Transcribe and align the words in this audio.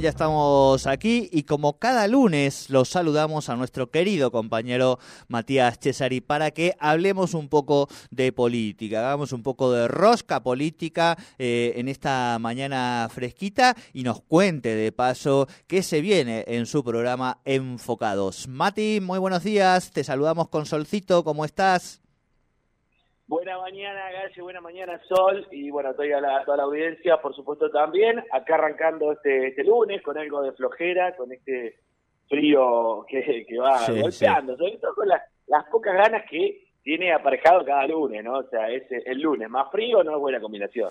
Ya 0.00 0.08
estamos 0.08 0.86
aquí 0.86 1.28
y 1.30 1.42
como 1.42 1.78
cada 1.78 2.08
lunes 2.08 2.70
los 2.70 2.88
saludamos 2.88 3.50
a 3.50 3.56
nuestro 3.56 3.90
querido 3.90 4.32
compañero 4.32 4.98
Matías 5.28 5.78
Cesari 5.78 6.22
para 6.22 6.52
que 6.52 6.74
hablemos 6.80 7.34
un 7.34 7.50
poco 7.50 7.86
de 8.10 8.32
política, 8.32 9.00
hagamos 9.00 9.34
un 9.34 9.42
poco 9.42 9.70
de 9.72 9.88
rosca 9.88 10.42
política 10.42 11.18
eh, 11.38 11.74
en 11.76 11.88
esta 11.88 12.38
mañana 12.40 13.10
fresquita 13.12 13.76
y 13.92 14.02
nos 14.02 14.22
cuente 14.22 14.74
de 14.74 14.90
paso 14.90 15.46
qué 15.66 15.82
se 15.82 16.00
viene 16.00 16.46
en 16.48 16.64
su 16.64 16.82
programa 16.82 17.38
Enfocados. 17.44 18.48
Mati, 18.48 19.00
muy 19.02 19.18
buenos 19.18 19.44
días, 19.44 19.90
te 19.90 20.02
saludamos 20.02 20.48
con 20.48 20.64
Solcito, 20.64 21.22
¿cómo 21.24 21.44
estás? 21.44 22.00
Buena 23.30 23.58
mañana, 23.58 24.10
Galle, 24.10 24.42
buena 24.42 24.60
mañana, 24.60 25.00
Sol, 25.08 25.46
y 25.52 25.70
bueno, 25.70 25.90
estoy 25.90 26.10
a, 26.10 26.20
la, 26.20 26.44
toda 26.44 26.56
la 26.56 26.62
audiencia, 26.64 27.18
por 27.18 27.32
supuesto, 27.32 27.70
también. 27.70 28.18
Acá 28.32 28.56
arrancando 28.56 29.12
este, 29.12 29.46
este 29.46 29.62
lunes 29.62 30.02
con 30.02 30.18
algo 30.18 30.42
de 30.42 30.50
flojera, 30.50 31.14
con 31.14 31.30
este 31.30 31.76
frío 32.28 33.06
que, 33.08 33.46
que 33.46 33.56
va 33.56 33.86
golpeando, 33.88 34.56
sobre 34.56 34.78
todo 34.78 34.96
con 34.96 35.06
las, 35.06 35.22
las 35.46 35.64
pocas 35.66 35.94
ganas 35.94 36.24
que 36.28 36.70
tiene 36.82 37.12
aparejado 37.12 37.64
cada 37.64 37.86
lunes, 37.86 38.24
¿no? 38.24 38.38
O 38.38 38.48
sea, 38.48 38.68
es 38.68 38.82
el 38.90 39.20
lunes 39.20 39.48
más 39.48 39.70
frío 39.70 40.02
no 40.02 40.16
es 40.16 40.18
buena 40.18 40.40
combinación. 40.40 40.90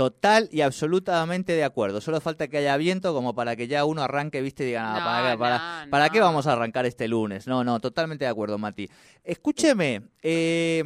Total 0.00 0.48
y 0.50 0.62
absolutamente 0.62 1.52
de 1.52 1.62
acuerdo. 1.62 2.00
Solo 2.00 2.22
falta 2.22 2.48
que 2.48 2.56
haya 2.56 2.74
viento 2.78 3.12
como 3.12 3.34
para 3.34 3.54
que 3.54 3.68
ya 3.68 3.84
uno 3.84 4.00
arranque, 4.00 4.40
viste, 4.40 4.62
y 4.62 4.68
digan, 4.68 4.86
ah, 4.86 5.36
¿para, 5.38 5.86
para, 5.90 6.08
qué 6.08 6.20
vamos 6.20 6.46
a 6.46 6.52
arrancar 6.52 6.86
este 6.86 7.06
lunes? 7.06 7.46
No, 7.46 7.64
no, 7.64 7.80
totalmente 7.80 8.24
de 8.24 8.30
acuerdo, 8.30 8.56
Mati. 8.56 8.88
Escúcheme, 9.22 10.00
eh, 10.22 10.82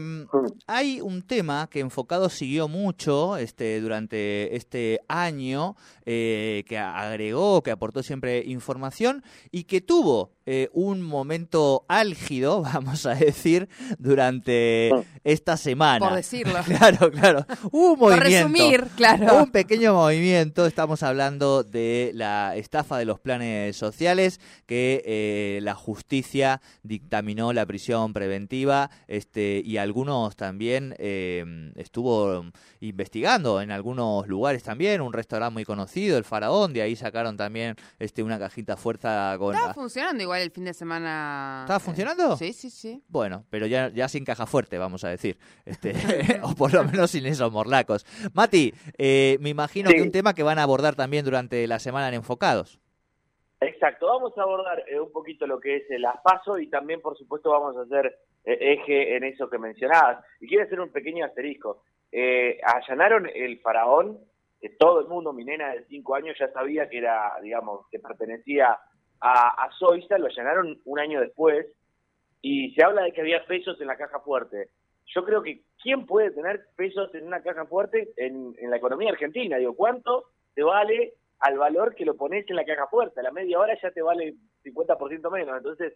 hay 0.67 1.01
un 1.01 1.23
tema 1.23 1.69
que 1.71 1.79
Enfocado 1.79 2.29
siguió 2.29 2.67
mucho 2.67 3.37
este, 3.37 3.81
durante 3.81 4.57
este 4.57 5.01
año, 5.07 5.77
eh, 6.05 6.65
que 6.67 6.77
agregó, 6.77 7.63
que 7.63 7.71
aportó 7.71 8.03
siempre 8.03 8.43
información 8.45 9.23
y 9.53 9.65
que 9.65 9.81
tuvo 9.81 10.33
eh, 10.47 10.69
un 10.73 11.01
momento 11.01 11.85
álgido, 11.89 12.63
vamos 12.75 13.07
a 13.07 13.15
decir, 13.15 13.69
durante 13.99 14.91
esta 15.23 15.57
semana. 15.57 16.07
Por 16.07 16.17
decirlo. 16.17 16.55
Claro, 16.65 17.11
claro. 17.11 17.47
Un 17.71 17.99
movimiento. 17.99 18.25
resumir, 18.25 18.89
claro. 18.97 19.04
Un 19.05 19.51
pequeño 19.51 19.93
movimiento. 19.93 20.65
Estamos 20.65 21.03
hablando 21.03 21.63
de 21.63 22.11
la 22.15 22.57
estafa 22.57 22.97
de 22.97 23.05
los 23.05 23.21
planes 23.21 23.77
sociales 23.77 24.41
que 24.65 25.03
eh, 25.05 25.59
la 25.61 25.75
justicia 25.75 26.63
dictaminó 26.83 27.53
la 27.53 27.67
prisión 27.67 28.15
preventiva 28.15 28.91
este, 29.07 29.61
y 29.63 29.77
algunos 29.77 30.37
también 30.37 30.95
eh, 30.99 31.71
estuvo 31.77 32.47
investigando 32.81 33.61
en 33.61 33.73
algunos 33.73 34.27
lugares 34.27 34.63
también. 34.63 35.03
Un 35.03 35.13
restaurante 35.13 35.53
muy 35.53 35.67
conocido, 35.67 36.17
el 36.17 36.25
Faraón, 36.25 36.73
de 36.73 36.81
ahí 36.81 36.97
sacaron 36.97 37.37
también 37.37 37.77
este, 37.99 38.23
una 38.23 38.39
cajita 38.39 38.79
fuerza 38.79 39.37
con. 39.39 39.55
Estaba 39.55 39.75
funcionando 39.75 40.23
igual 40.23 40.41
el 40.41 40.51
fin 40.51 40.65
de 40.65 40.73
semana. 40.73 41.61
¿Estaba 41.65 41.81
funcionando? 41.81 42.39
Sí, 42.39 42.55
sí, 42.55 42.71
sí. 42.71 43.03
Bueno, 43.09 43.45
pero 43.51 43.67
ya, 43.67 43.91
ya 43.91 44.09
sin 44.09 44.25
caja 44.25 44.47
fuerte, 44.47 44.79
vamos 44.79 45.05
a 45.05 45.11
decir. 45.11 45.37
Este, 45.67 45.93
o 46.43 46.55
por 46.55 46.73
lo 46.73 46.85
menos 46.85 47.11
sin 47.11 47.27
esos 47.27 47.53
morlacos. 47.53 48.07
Mati, 48.33 48.73
eh, 48.99 49.39
me 49.41 49.49
imagino 49.49 49.91
que 49.91 50.03
un 50.03 50.13
tema 50.13 50.35
que 50.35 50.43
van 50.43 50.59
a 50.59 50.63
abordar 50.63 50.95
también 50.95 51.25
durante 51.25 51.67
la 51.67 51.79
semana 51.79 52.09
en 52.09 52.15
Enfocados. 52.15 52.81
Exacto, 53.61 54.07
vamos 54.07 54.37
a 54.37 54.43
abordar 54.43 54.85
eh, 54.89 55.01
un 55.01 55.11
poquito 55.11 55.47
lo 55.47 55.59
que 55.59 55.77
es 55.77 55.91
el 55.91 56.05
ASPASO 56.05 56.59
y 56.59 56.69
también, 56.69 57.01
por 57.01 57.17
supuesto, 57.17 57.51
vamos 57.51 57.77
a 57.77 57.83
hacer 57.83 58.19
eh, 58.45 58.59
eje 58.61 59.17
en 59.17 59.25
eso 59.25 59.49
que 59.49 59.59
mencionabas. 59.59 60.25
Y 60.41 60.49
quiero 60.49 60.65
hacer 60.65 60.81
un 60.81 60.91
pequeño 60.91 61.25
asterisco. 61.25 61.83
allanaron 62.63 63.29
el 63.35 63.59
faraón, 63.61 64.19
que 64.61 64.71
todo 64.71 65.01
el 65.01 65.09
mundo, 65.09 65.33
mi 65.33 65.45
nena 65.45 65.71
de 65.71 65.85
5 65.87 66.15
años, 66.15 66.37
ya 66.39 66.53
sabía 66.53 66.89
que 66.89 66.99
era, 66.99 67.33
digamos, 67.43 67.87
que 67.91 67.99
pertenecía 67.99 68.79
a, 69.21 69.65
a 69.65 69.71
lo 70.19 70.27
allanaron 70.27 70.81
un 70.85 70.99
año 70.99 71.21
después, 71.21 71.67
y 72.43 72.75
se 72.75 72.85
habla 72.85 73.03
de 73.03 73.13
que 73.13 73.23
había 73.23 73.45
pesos 73.47 73.81
en 73.81 73.87
la 73.87 73.97
caja 73.97 74.21
fuerte 74.21 74.69
yo 75.07 75.25
creo 75.25 75.43
que 75.43 75.63
¿quién 75.83 76.07
puede 76.07 76.31
tener 76.31 76.67
pesos 76.77 77.15
en 77.15 77.27
una 77.27 77.43
caja 77.43 77.67
fuerte 77.67 78.13
en, 78.17 78.55
la 78.71 78.77
economía 78.77 79.11
argentina? 79.11 79.59
Digo, 79.59 79.75
¿cuánto 79.75 80.31
te 80.55 80.63
vale 80.63 81.15
al 81.41 81.59
valor 81.59 81.95
que 81.95 82.05
lo 82.05 82.17
pones 82.17 82.49
en 82.49 82.57
la 82.57 82.65
caja 82.65 82.87
fuerte? 82.87 83.21
A 83.21 83.23
la 83.23 83.31
media 83.31 83.59
hora 83.59 83.79
ya 83.81 83.91
te 83.91 84.03
vale 84.03 84.35
50% 84.65 85.31
menos. 85.31 85.57
Entonces, 85.57 85.95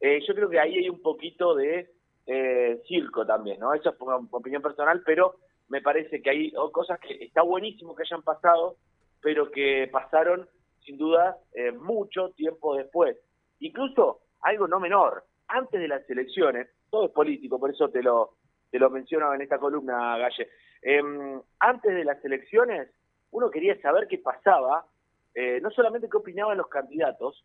eh, 0.00 0.20
yo 0.26 0.34
creo 0.34 0.50
que 0.50 0.60
ahí 0.60 0.76
hay 0.76 0.88
un 0.88 1.00
poquito 1.00 1.54
de 1.54 1.90
eh, 2.26 2.82
circo 2.86 3.24
también, 3.24 3.60
¿no? 3.60 3.72
Eso 3.74 3.90
es 3.90 4.00
una 4.00 4.16
opinión 4.16 4.62
personal, 4.62 5.02
pero 5.04 5.36
me 5.68 5.80
parece 5.80 6.20
que 6.20 6.30
hay 6.30 6.52
cosas 6.72 6.98
que 7.00 7.24
está 7.24 7.42
buenísimo 7.42 7.94
que 7.94 8.02
hayan 8.02 8.22
pasado, 8.22 8.76
pero 9.22 9.50
que 9.50 9.88
pasaron 9.90 10.46
sin 10.84 10.98
duda 10.98 11.38
eh, 11.54 11.72
mucho 11.72 12.30
tiempo 12.30 12.76
después. 12.76 13.16
Incluso 13.60 14.20
algo 14.42 14.68
no 14.68 14.80
menor, 14.80 15.24
antes 15.48 15.80
de 15.80 15.88
las 15.88 16.08
elecciones, 16.10 16.68
todo 16.94 17.06
es 17.06 17.10
político, 17.10 17.58
por 17.58 17.72
eso 17.72 17.88
te 17.88 18.04
lo, 18.04 18.36
te 18.70 18.78
lo 18.78 18.88
menciono 18.88 19.34
en 19.34 19.42
esta 19.42 19.58
columna, 19.58 20.16
Galle. 20.16 20.48
Em, 20.80 21.42
antes 21.58 21.92
de 21.92 22.04
las 22.04 22.24
elecciones, 22.24 22.88
uno 23.32 23.50
quería 23.50 23.76
saber 23.80 24.06
qué 24.06 24.18
pasaba, 24.18 24.86
eh, 25.34 25.58
no 25.60 25.72
solamente 25.72 26.08
qué 26.08 26.16
opinaban 26.18 26.56
los 26.56 26.68
candidatos, 26.68 27.44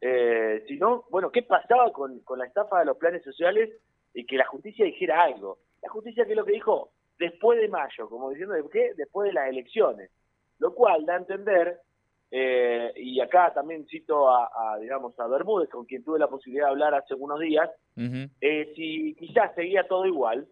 eh, 0.00 0.64
sino, 0.66 1.04
bueno, 1.10 1.30
qué 1.30 1.44
pasaba 1.44 1.92
con, 1.92 2.18
con 2.24 2.40
la 2.40 2.46
estafa 2.46 2.80
de 2.80 2.86
los 2.86 2.96
planes 2.96 3.22
sociales 3.22 3.70
y 4.14 4.26
que 4.26 4.36
la 4.36 4.46
justicia 4.46 4.84
dijera 4.84 5.22
algo. 5.22 5.58
La 5.80 5.90
justicia, 5.90 6.24
¿qué 6.24 6.32
es 6.32 6.36
lo 6.36 6.44
que 6.44 6.54
dijo? 6.54 6.90
Después 7.20 7.60
de 7.60 7.68
mayo, 7.68 8.08
como 8.08 8.30
diciendo, 8.30 8.54
¿de 8.56 8.68
qué? 8.68 8.94
Después 8.96 9.28
de 9.28 9.34
las 9.34 9.48
elecciones. 9.48 10.10
Lo 10.58 10.74
cual 10.74 11.06
da 11.06 11.14
a 11.14 11.18
entender 11.18 11.78
eh, 12.30 12.92
y 12.96 13.20
acá 13.20 13.52
también 13.54 13.86
cito 13.86 14.30
a, 14.30 14.78
digamos, 14.80 15.18
a 15.18 15.26
Bermúdez, 15.26 15.70
con 15.70 15.86
quien 15.86 16.04
tuve 16.04 16.18
la 16.18 16.28
posibilidad 16.28 16.66
de 16.66 16.70
hablar 16.72 16.94
hace 16.94 17.14
unos 17.14 17.40
días, 17.40 17.70
eh, 17.96 18.72
si 18.76 19.14
quizás 19.14 19.54
seguía 19.54 19.88
todo 19.88 20.06
igual, 20.06 20.46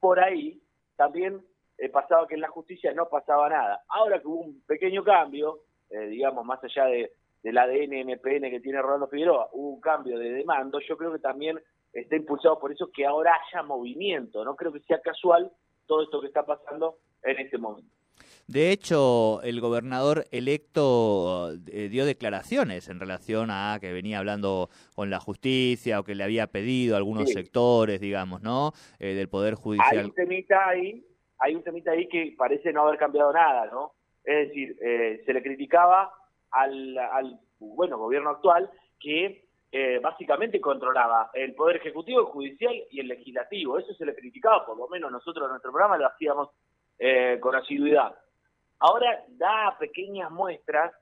por 0.00 0.18
ahí 0.20 0.60
también 0.96 1.40
eh, 1.78 1.88
pasaba 1.88 2.26
que 2.26 2.34
en 2.34 2.40
la 2.40 2.48
justicia 2.48 2.92
no 2.94 3.08
pasaba 3.08 3.48
nada. 3.48 3.82
Ahora 3.88 4.20
que 4.20 4.28
hubo 4.28 4.40
un 4.40 4.62
pequeño 4.66 5.04
cambio, 5.04 5.60
digamos, 5.90 6.44
más 6.44 6.62
allá 6.64 6.86
de, 6.86 7.12
del 7.42 7.58
ADN 7.58 8.06
MPN 8.06 8.50
que 8.50 8.60
tiene 8.60 8.82
Rolando 8.82 9.06
Figueroa, 9.06 9.50
hubo 9.52 9.74
un 9.74 9.80
cambio 9.80 10.18
de 10.18 10.30
demanda, 10.30 10.78
yo 10.88 10.96
creo 10.96 11.12
que 11.12 11.20
también 11.20 11.60
está 11.92 12.16
impulsado 12.16 12.58
por 12.58 12.72
eso 12.72 12.90
que 12.92 13.06
ahora 13.06 13.32
haya 13.34 13.62
movimiento, 13.62 14.44
no 14.44 14.56
creo 14.56 14.72
que 14.72 14.80
sea 14.80 15.00
casual 15.00 15.52
todo 15.86 16.02
esto 16.02 16.20
que 16.20 16.26
está 16.28 16.44
pasando 16.44 16.96
en 17.22 17.38
este 17.38 17.58
momento. 17.58 17.94
De 18.46 18.72
hecho, 18.72 19.40
el 19.42 19.60
gobernador 19.62 20.26
electo 20.30 21.52
eh, 21.66 21.88
dio 21.88 22.04
declaraciones 22.04 22.88
en 22.90 23.00
relación 23.00 23.50
a 23.50 23.78
que 23.80 23.92
venía 23.92 24.18
hablando 24.18 24.68
con 24.94 25.08
la 25.08 25.18
justicia 25.18 25.98
o 25.98 26.04
que 26.04 26.14
le 26.14 26.24
había 26.24 26.48
pedido 26.48 26.94
a 26.94 26.98
algunos 26.98 27.30
sectores, 27.30 28.00
digamos, 28.00 28.42
¿no? 28.42 28.72
Eh, 28.98 29.14
del 29.14 29.30
Poder 29.30 29.54
Judicial. 29.54 29.98
Hay 29.98 30.04
un 30.04 30.12
temita 30.12 30.68
ahí, 30.68 31.06
hay 31.38 31.54
un 31.54 31.62
temita 31.62 31.92
ahí 31.92 32.06
que 32.06 32.34
parece 32.36 32.70
no 32.70 32.82
haber 32.82 32.98
cambiado 32.98 33.32
nada, 33.32 33.66
¿no? 33.72 33.94
Es 34.22 34.48
decir, 34.48 34.76
eh, 34.82 35.22
se 35.24 35.32
le 35.32 35.42
criticaba 35.42 36.12
al, 36.50 36.98
al, 36.98 37.40
bueno, 37.58 37.96
gobierno 37.96 38.30
actual 38.30 38.70
que 39.00 39.42
básicamente 40.00 40.60
controlaba 40.60 41.32
el 41.34 41.52
Poder 41.56 41.78
Ejecutivo, 41.78 42.20
el 42.20 42.26
Judicial 42.26 42.72
y 42.92 43.00
el 43.00 43.08
Legislativo. 43.08 43.76
Eso 43.76 43.92
se 43.94 44.06
le 44.06 44.14
criticaba, 44.14 44.64
por 44.64 44.78
lo 44.78 44.86
menos 44.86 45.10
nosotros 45.10 45.46
en 45.46 45.50
nuestro 45.50 45.72
programa 45.72 45.98
lo 45.98 46.06
hacíamos 46.06 46.50
con 47.40 47.56
asiduidad. 47.56 48.14
Ahora 48.86 49.24
da 49.28 49.74
pequeñas 49.78 50.30
muestras 50.30 50.92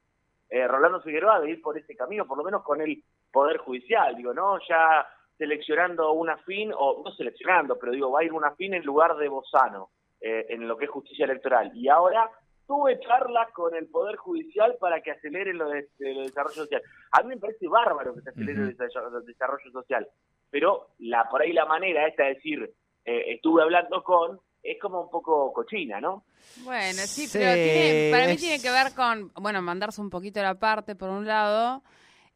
eh, 0.48 0.68
Rolando 0.68 1.00
Figueroa 1.00 1.40
de 1.40 1.50
ir 1.50 1.60
por 1.60 1.76
ese 1.76 1.96
camino, 1.96 2.28
por 2.28 2.38
lo 2.38 2.44
menos 2.44 2.62
con 2.62 2.80
el 2.80 3.02
Poder 3.32 3.56
Judicial, 3.56 4.14
digo, 4.14 4.32
¿no? 4.32 4.60
Ya 4.68 5.04
seleccionando 5.36 6.12
una 6.12 6.36
fin, 6.44 6.70
o 6.72 7.02
no 7.04 7.10
seleccionando, 7.10 7.76
pero 7.80 7.90
digo, 7.90 8.12
va 8.12 8.20
a 8.20 8.24
ir 8.24 8.32
una 8.32 8.54
fin 8.54 8.74
en 8.74 8.84
lugar 8.84 9.16
de 9.16 9.26
Bozano, 9.26 9.90
eh, 10.20 10.46
en 10.50 10.68
lo 10.68 10.76
que 10.76 10.84
es 10.84 10.92
justicia 10.92 11.24
electoral. 11.24 11.72
Y 11.74 11.88
ahora 11.88 12.30
sostuve 12.58 13.00
charlas 13.00 13.50
con 13.50 13.74
el 13.74 13.88
Poder 13.88 14.14
Judicial 14.14 14.76
para 14.78 15.00
que 15.00 15.10
acelere 15.10 15.52
lo 15.52 15.68
de, 15.68 15.88
desarrollo 15.98 16.54
social. 16.54 16.82
A 17.10 17.22
mí 17.22 17.30
me 17.30 17.38
parece 17.38 17.66
bárbaro 17.66 18.14
que 18.14 18.20
se 18.20 18.30
acelere 18.30 18.62
el 18.62 18.76
desarrollo 19.26 19.72
social, 19.72 20.06
pero 20.50 20.90
la 21.00 21.28
por 21.28 21.42
ahí 21.42 21.52
la 21.52 21.66
manera 21.66 22.06
esta 22.06 22.26
de 22.26 22.34
decir, 22.34 22.72
eh, 23.04 23.24
estuve 23.34 23.60
hablando 23.60 24.04
con, 24.04 24.38
es 24.62 24.78
como 24.80 25.02
un 25.02 25.10
poco 25.10 25.52
cochina, 25.52 26.00
¿no? 26.00 26.24
Bueno, 26.64 27.00
sí, 27.06 27.28
pero 27.32 28.12
para 28.12 28.28
mí 28.28 28.36
tiene 28.36 28.60
que 28.60 28.70
ver 28.70 28.92
con, 28.94 29.32
bueno, 29.40 29.62
mandarse 29.62 30.00
un 30.00 30.10
poquito 30.10 30.42
la 30.42 30.54
parte, 30.54 30.94
por 30.94 31.10
un 31.10 31.26
lado, 31.26 31.82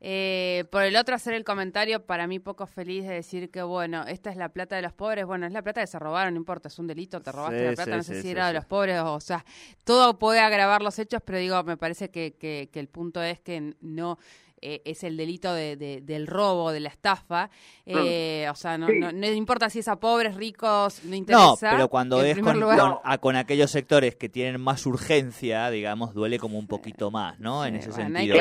eh, 0.00 0.64
por 0.70 0.82
el 0.82 0.96
otro, 0.96 1.14
hacer 1.14 1.34
el 1.34 1.44
comentario 1.44 2.04
para 2.04 2.26
mí 2.26 2.38
poco 2.38 2.66
feliz 2.66 3.06
de 3.06 3.14
decir 3.14 3.50
que, 3.50 3.62
bueno, 3.62 4.04
esta 4.06 4.30
es 4.30 4.36
la 4.36 4.48
plata 4.50 4.76
de 4.76 4.82
los 4.82 4.92
pobres. 4.92 5.24
Bueno, 5.24 5.46
es 5.46 5.52
la 5.52 5.62
plata 5.62 5.80
que 5.80 5.86
se 5.86 5.98
robaron, 5.98 6.34
no 6.34 6.40
importa, 6.40 6.68
es 6.68 6.78
un 6.78 6.86
delito, 6.86 7.20
te 7.20 7.32
robaste 7.32 7.64
la 7.64 7.74
plata, 7.74 7.96
no 7.96 8.02
sé 8.02 8.20
si 8.20 8.30
era 8.30 8.48
de 8.48 8.54
los 8.54 8.64
pobres, 8.64 9.00
o, 9.00 9.20
sea, 9.20 9.44
todo 9.84 10.18
puede 10.18 10.40
agravar 10.40 10.82
los 10.82 10.98
hechos, 10.98 11.22
pero 11.24 11.38
digo, 11.38 11.62
me 11.64 11.76
parece 11.76 12.10
que, 12.10 12.34
que, 12.34 12.68
que 12.72 12.80
el 12.80 12.88
punto 12.88 13.22
es 13.22 13.40
que 13.40 13.74
no 13.80 14.18
eh, 14.62 14.80
es 14.86 15.04
el 15.04 15.18
delito 15.18 15.52
de, 15.52 15.76
del 16.02 16.26
robo, 16.26 16.72
de 16.72 16.80
la 16.80 16.88
estafa. 16.88 17.50
Eh, 17.84 18.48
o 18.50 18.54
sea, 18.54 18.78
no, 18.78 18.88
no, 18.88 19.26
importa 19.26 19.68
si 19.68 19.80
es 19.80 19.88
a 19.88 19.96
pobres, 19.96 20.34
ricos, 20.34 21.04
no 21.04 21.14
interesa. 21.14 21.42
No, 21.42 21.56
pero 21.60 21.88
cuando 21.88 22.22
es 22.22 22.38
con, 22.38 22.60
con, 23.20 23.36
aquellos 23.36 23.70
sectores 23.70 24.16
que 24.16 24.28
tienen 24.28 24.60
más 24.60 24.86
urgencia, 24.86 25.68
digamos, 25.70 26.14
duele 26.14 26.38
como 26.38 26.58
un 26.58 26.66
poquito 26.66 27.10
más, 27.10 27.38
¿no? 27.38 27.66
en 27.66 27.76
ese 27.76 27.92
sentido. 27.92 28.36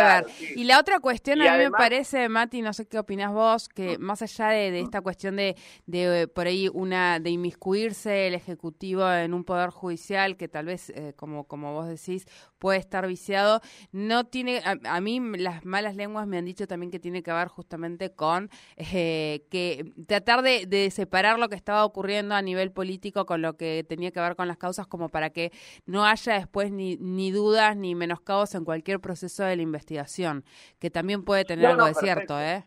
Y 0.56 0.64
la 0.64 0.80
otra 0.80 1.00
cuestión 1.00 1.42
a 1.42 1.58
mí 1.58 1.64
me 1.66 1.72
parece, 1.72 2.30
Mati, 2.30 2.62
no 2.62 2.72
sé 2.72 2.88
qué 2.88 2.98
opinas 2.98 3.34
vos, 3.34 3.68
que 3.68 3.98
más 3.98 4.22
allá 4.22 4.50
de, 4.50 4.80
esta 4.80 5.02
cuestión 5.02 5.36
de, 5.36 5.56
de 5.86 6.28
por 6.28 6.48
ahí 6.48 6.70
una 6.74 7.20
de 7.20 7.30
inmiscuirse 7.30 8.28
el 8.28 8.36
ejecutivo 8.36 9.12
en 9.12 9.34
un 9.34 9.44
poder 9.44 9.70
judicial 9.70 10.38
que 10.38 10.48
tal 10.48 10.68
vez, 10.68 10.92
eh, 10.92 11.14
como 11.16 11.44
como 11.44 11.74
vos 11.74 11.88
decís, 11.88 12.26
puede 12.58 12.80
estar 12.80 13.06
viciado, 13.06 13.62
no 13.92 14.26
tiene 14.26 14.60
a, 14.60 14.78
a 14.86 15.02
mí 15.02 15.20
las 15.38 15.66
malas 15.66 15.96
lenguas 15.96 16.05
me 16.08 16.38
han 16.38 16.46
dicho 16.46 16.68
también 16.68 16.92
que 16.92 17.00
tiene 17.00 17.24
que 17.24 17.32
ver 17.32 17.48
justamente 17.48 18.14
con 18.14 18.50
eh, 18.78 19.46
que 19.50 19.92
tratar 20.08 20.42
de, 20.42 20.90
separar 20.92 21.40
lo 21.40 21.50
que 21.50 21.56
estaba 21.56 21.86
ocurriendo 21.86 22.36
a 22.36 22.42
nivel 22.42 22.72
político 22.72 23.26
con 23.26 23.42
lo 23.42 23.58
que 23.58 23.86
tenía 23.88 24.12
que 24.12 24.20
ver 24.20 24.36
con 24.36 24.48
las 24.48 24.58
causas 24.58 24.88
como 24.88 25.10
para 25.10 25.30
que 25.30 25.52
no 25.86 26.06
haya 26.06 26.34
después 26.34 26.72
ni, 26.72 26.98
ni 26.98 27.32
dudas 27.32 27.76
ni 27.76 27.96
menoscabos 27.96 28.56
en 28.56 28.66
cualquier 28.66 29.00
proceso 29.00 29.44
de 29.44 29.56
la 29.56 29.62
investigación, 29.62 30.44
que 30.80 30.90
también 30.90 31.24
puede 31.24 31.46
tener 31.46 31.68
algo 31.68 31.86
de 31.86 31.94
cierto, 31.94 32.40
¿eh? 32.40 32.64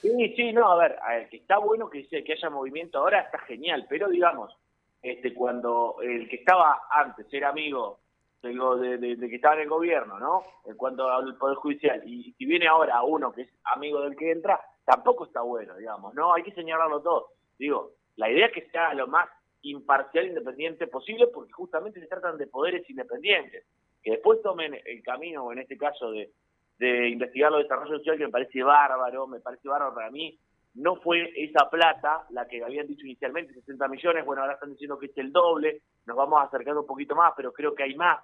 Sí, 0.00 0.34
sí, 0.36 0.52
no, 0.52 0.70
a 0.70 0.76
ver, 0.76 0.96
que 1.28 1.38
está 1.38 1.58
bueno 1.58 1.90
que, 1.90 2.06
que 2.06 2.32
haya 2.32 2.50
movimiento 2.50 2.98
ahora, 2.98 3.20
está 3.20 3.38
genial, 3.40 3.86
pero 3.88 4.08
digamos, 4.08 4.56
este 5.02 5.34
cuando 5.34 5.96
el 6.02 6.28
que 6.28 6.36
estaba 6.36 6.82
antes 6.90 7.26
era 7.32 7.48
amigo 7.48 8.00
digo, 8.42 8.76
de, 8.76 8.98
de, 8.98 9.28
que 9.28 9.36
estaba 9.36 9.56
en 9.56 9.62
el 9.62 9.68
gobierno, 9.68 10.18
¿no? 10.18 10.42
En 10.64 10.76
cuanto 10.76 11.10
al 11.10 11.36
Poder 11.36 11.56
Judicial. 11.56 12.02
Y 12.06 12.32
si 12.34 12.46
viene 12.46 12.68
ahora 12.68 13.02
uno 13.02 13.32
que 13.32 13.42
es 13.42 13.48
amigo 13.64 14.00
del 14.02 14.16
que 14.16 14.30
entra, 14.30 14.60
tampoco 14.84 15.24
está 15.26 15.40
bueno, 15.40 15.76
digamos, 15.76 16.14
¿no? 16.14 16.32
Hay 16.32 16.42
que 16.42 16.52
señalarlo 16.52 17.02
todo. 17.02 17.28
Digo, 17.58 17.92
la 18.16 18.30
idea 18.30 18.46
es 18.46 18.52
que 18.52 18.70
sea 18.70 18.94
lo 18.94 19.06
más 19.08 19.28
imparcial 19.62 20.26
e 20.26 20.28
independiente 20.28 20.86
posible 20.86 21.26
porque 21.28 21.52
justamente 21.52 22.00
se 22.00 22.06
tratan 22.06 22.38
de 22.38 22.46
poderes 22.46 22.88
independientes. 22.88 23.66
Que 24.02 24.12
después 24.12 24.40
tomen 24.42 24.78
el 24.84 25.02
camino, 25.02 25.50
en 25.50 25.58
este 25.58 25.76
caso, 25.76 26.12
de, 26.12 26.30
de 26.78 27.08
investigar 27.08 27.50
los 27.50 27.62
desarrollos 27.62 27.98
social, 27.98 28.16
que 28.16 28.26
me 28.26 28.32
parece 28.32 28.62
bárbaro, 28.62 29.26
me 29.26 29.40
parece 29.40 29.68
bárbaro 29.68 29.94
para 29.94 30.10
mí. 30.10 30.38
No 30.78 30.96
fue 30.96 31.32
esa 31.36 31.68
plata 31.68 32.24
la 32.30 32.46
que 32.46 32.62
habían 32.62 32.86
dicho 32.86 33.04
inicialmente, 33.04 33.52
60 33.52 33.88
millones, 33.88 34.24
bueno, 34.24 34.42
ahora 34.42 34.54
están 34.54 34.70
diciendo 34.70 34.98
que 34.98 35.06
es 35.06 35.18
el 35.18 35.32
doble, 35.32 35.82
nos 36.06 36.16
vamos 36.16 36.42
acercando 36.42 36.82
un 36.82 36.86
poquito 36.86 37.14
más, 37.14 37.32
pero 37.36 37.52
creo 37.52 37.74
que 37.74 37.82
hay 37.82 37.94
más 37.94 38.20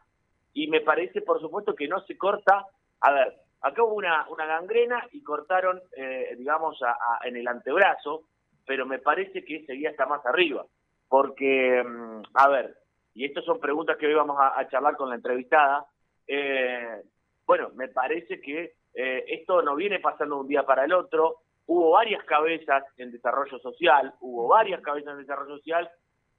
y 0.54 0.68
me 0.68 0.80
parece, 0.80 1.20
por 1.20 1.40
supuesto, 1.40 1.74
que 1.74 1.88
no 1.88 2.00
se 2.02 2.16
corta. 2.16 2.64
A 3.00 3.12
ver, 3.12 3.34
acá 3.60 3.82
hubo 3.82 3.94
una, 3.94 4.26
una 4.30 4.46
gangrena 4.46 5.06
y 5.12 5.22
cortaron, 5.22 5.82
eh, 5.96 6.34
digamos, 6.38 6.78
en 7.24 7.36
el 7.36 7.48
antebrazo, 7.48 8.28
pero 8.64 8.86
me 8.86 9.00
parece 9.00 9.44
que 9.44 9.66
seguía 9.66 9.90
hasta 9.90 10.06
más 10.06 10.24
arriba. 10.24 10.64
Porque, 11.08 11.82
mm, 11.84 12.22
a 12.34 12.48
ver, 12.48 12.76
y 13.14 13.24
estas 13.24 13.44
son 13.44 13.60
preguntas 13.60 13.96
que 13.98 14.06
hoy 14.06 14.14
vamos 14.14 14.36
a, 14.40 14.66
charlar 14.68 14.96
con 14.96 15.08
la 15.08 15.16
entrevistada. 15.16 15.86
Eh, 16.26 17.02
bueno, 17.46 17.70
me 17.74 17.88
parece 17.88 18.40
que 18.40 18.74
eh, 18.94 19.24
esto 19.28 19.60
no 19.60 19.74
viene 19.74 19.98
pasando 19.98 20.36
de 20.36 20.40
un 20.42 20.48
día 20.48 20.64
para 20.64 20.84
el 20.84 20.92
otro. 20.92 21.42
Hubo 21.66 21.92
varias 21.92 22.24
cabezas 22.24 22.84
en 22.96 23.10
desarrollo 23.12 23.58
social, 23.58 24.14
hubo 24.20 24.48
varias 24.48 24.80
cabezas 24.82 25.14
en 25.14 25.20
desarrollo 25.20 25.56
social 25.56 25.90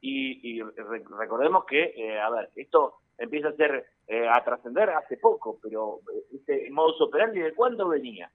y, 0.01 0.57
y 0.57 0.61
recordemos 0.61 1.65
que, 1.65 2.19
a 2.19 2.29
ver, 2.29 2.49
esto 2.55 2.99
empieza 3.17 3.49
a 3.49 3.55
ser 3.55 3.85
eh, 4.07 4.27
a 4.27 4.43
trascender 4.43 4.89
hace 4.91 5.17
poco, 5.17 5.57
pero 5.61 5.99
eh, 6.13 6.35
este 6.35 6.69
modus 6.69 7.01
operandi 7.01 7.39
de 7.39 7.53
cuándo 7.53 7.87
venía 7.87 8.29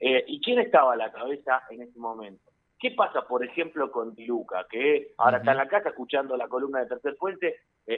eh, 0.00 0.24
y 0.26 0.40
quién 0.40 0.58
estaba 0.58 0.94
a 0.94 0.96
la 0.96 1.12
cabeza 1.12 1.62
en 1.70 1.82
ese 1.82 1.98
momento. 1.98 2.50
¿Qué 2.78 2.92
pasa, 2.92 3.22
por 3.22 3.44
ejemplo, 3.44 3.90
con 3.92 4.14
Tiluca, 4.14 4.66
que 4.68 5.12
ahora 5.18 5.38
está 5.38 5.52
en 5.52 5.58
la 5.58 5.68
casa 5.68 5.90
escuchando 5.90 6.36
la 6.36 6.48
columna 6.48 6.80
de 6.80 6.86
Tercer 6.86 7.16
Puente 7.16 7.56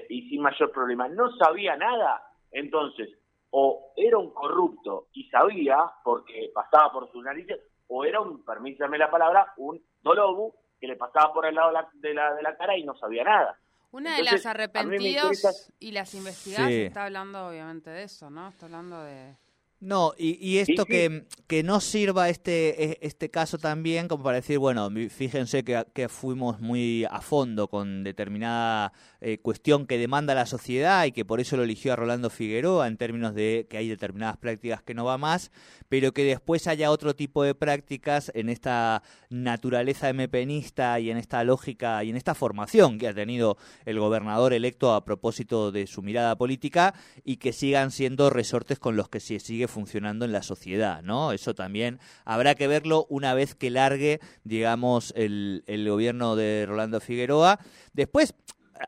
y 0.09 0.29
sin 0.29 0.43
mayor 0.43 0.73
problema? 0.73 1.09
No 1.09 1.31
sabía 1.37 1.77
nada, 1.77 2.21
entonces, 2.51 3.09
o 3.51 3.93
era 3.97 4.19
un 4.19 4.35
corrupto 4.35 5.07
y 5.13 5.29
sabía 5.29 5.79
porque 6.03 6.51
pasaba 6.53 6.93
por 6.93 7.13
sus 7.13 7.23
narices, 7.23 7.61
o 7.95 8.05
era 8.05 8.21
un, 8.21 8.43
permítanme 8.45 8.97
la 8.97 9.11
palabra, 9.11 9.53
un 9.59 9.81
dolobu 10.03 10.55
que 10.81 10.87
le 10.87 10.97
pasaba 10.97 11.33
por 11.33 11.47
el 11.47 11.55
lado 11.55 11.73
de 11.95 12.15
la, 12.15 12.35
de 12.35 12.43
la 12.43 12.57
cara 12.57 12.77
y 12.77 12.85
no 12.85 12.97
sabía 12.97 13.23
nada. 13.23 13.59
Una 13.91 14.17
de 14.17 14.23
las 14.23 14.47
arrepentidos 14.47 15.71
y 15.79 15.93
las 15.93 16.15
investigadas 16.15 16.71
está 16.71 17.05
hablando 17.05 17.49
obviamente 17.49 17.91
de 17.91 18.05
eso, 18.05 18.31
¿no? 18.31 18.49
Está 18.49 18.65
hablando 18.67 19.03
de... 19.03 19.37
No, 19.83 20.15
y, 20.17 20.39
y 20.41 20.59
esto 20.59 20.87
Que, 20.87 21.25
que 21.49 21.65
no 21.65 21.81
sirva 21.81 22.29
este, 22.29 22.85
e, 22.85 22.99
este 23.03 23.31
caso 23.31 23.59
también 23.59 24.07
como 24.07 24.23
para 24.23 24.37
decir, 24.37 24.59
bueno, 24.59 24.89
fíjense 25.11 25.65
que, 25.65 25.85
que 25.93 26.09
fuimos 26.09 26.61
muy 26.61 27.05
a 27.11 27.21
fondo 27.21 27.67
con 27.67 28.05
determinada 28.05 28.93
eh, 29.21 29.39
cuestión 29.39 29.87
que 29.87 29.99
demanda 29.99 30.37
la 30.37 30.47
sociedad 30.47 31.05
y 31.05 31.11
que 31.11 31.25
por 31.25 31.41
eso 31.41 31.57
lo 31.57 31.65
eligió 31.65 31.93
a 31.93 31.97
Rolando 31.97 32.31
Figueroa 32.31 32.87
en 32.87 32.97
términos 32.97 33.35
de 33.35 33.67
que 33.69 33.77
hay 33.77 33.89
determinadas 33.89 34.37
prácticas 34.37 34.83
que 34.83 34.95
no 34.95 35.05
va 35.05 35.19
más, 35.19 35.51
pero 35.89 36.13
que 36.13 36.23
después 36.23 36.69
haya 36.69 36.93
otro 36.93 37.17
tipo 37.17 37.43
de 37.43 37.57
prácticas 37.57 38.31
en 38.37 38.51
esta 38.51 39.03
naturaleza 39.31 40.13
mepenista 40.13 41.01
y 41.01 41.11
en 41.11 41.17
esta 41.17 41.43
lógica 41.43 42.05
y 42.05 42.11
en 42.11 42.17
esta 42.17 42.37
formación 42.37 42.99
que 42.99 43.09
ha 43.09 43.15
tenido 43.15 43.57
el 43.85 43.99
gobernador 43.99 44.53
electo 44.53 44.95
a 44.95 45.05
propósito 45.05 45.73
de 45.73 45.89
su 45.89 46.03
mirada 46.03 46.37
política 46.37 46.95
y 47.25 47.39
que 47.39 47.53
sigan 47.53 47.91
siendo 47.91 48.31
resortes 48.31 48.79
con 48.79 48.95
los 48.95 49.09
que 49.09 49.19
se 49.19 49.41
sigue 49.41 49.72
funcionando 49.73 50.25
en 50.25 50.33
la 50.33 50.43
sociedad, 50.43 51.03
¿no? 51.03 51.33
Eso 51.33 51.55
también 51.55 51.99
habrá 52.25 52.55
que 52.55 52.69
verlo 52.69 53.07
una 53.09 53.35
vez 53.35 53.55
que 53.55 53.71
largue, 53.71 54.21
digamos, 54.45 55.13
el, 55.17 55.65
el 55.67 55.89
gobierno 55.89 56.37
de 56.37 56.67
Rolando 56.69 57.01
Figueroa. 57.01 57.59
Después, 57.93 58.35